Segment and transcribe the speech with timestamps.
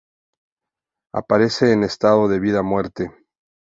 [1.13, 3.11] Aparece en estado de Vida-Muerte.